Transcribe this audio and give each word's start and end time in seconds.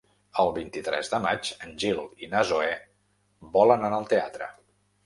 El 0.43 0.47
vint-i-tres 0.55 1.11
de 1.11 1.19
maig 1.25 1.51
en 1.67 1.75
Gil 1.85 2.01
i 2.25 2.33
na 2.35 2.43
Zoè 2.55 2.73
volen 3.59 3.89
anar 3.93 4.03
al 4.05 4.15
teatre. 4.17 4.55